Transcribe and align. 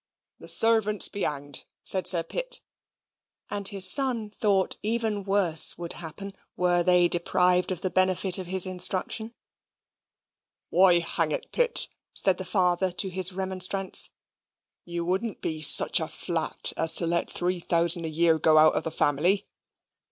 "The 0.39 0.47
servants 0.47 1.09
be 1.09 1.21
hanged," 1.21 1.63
said 1.83 2.07
Sir 2.07 2.23
Pitt; 2.23 2.61
and 3.51 3.67
his 3.67 3.87
son 3.87 4.31
thought 4.31 4.75
even 4.81 5.23
worse 5.25 5.77
would 5.77 5.93
happen 5.93 6.33
were 6.57 6.81
they 6.81 7.07
deprived 7.07 7.71
of 7.71 7.81
the 7.81 7.91
benefit 7.91 8.39
of 8.39 8.47
his 8.47 8.65
instruction. 8.65 9.35
"Why, 10.71 10.97
hang 11.01 11.31
it, 11.31 11.51
Pitt!" 11.51 11.87
said 12.15 12.39
the 12.39 12.45
father 12.45 12.91
to 12.93 13.11
his 13.11 13.31
remonstrance. 13.31 14.09
"You 14.85 15.05
wouldn't 15.05 15.39
be 15.39 15.61
such 15.61 15.99
a 15.99 16.07
flat 16.07 16.73
as 16.75 16.95
to 16.95 17.05
let 17.05 17.31
three 17.31 17.59
thousand 17.59 18.03
a 18.05 18.09
year 18.09 18.39
go 18.39 18.57
out 18.57 18.73
of 18.75 18.83
the 18.83 18.89
family?" 18.89 19.45